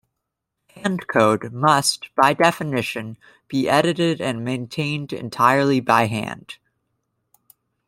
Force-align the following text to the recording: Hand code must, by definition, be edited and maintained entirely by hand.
Hand 0.69 1.07
code 1.07 1.53
must, 1.53 2.09
by 2.15 2.33
definition, 2.33 3.17
be 3.47 3.69
edited 3.69 4.19
and 4.19 4.43
maintained 4.43 5.13
entirely 5.13 5.79
by 5.79 6.07
hand. 6.07 6.57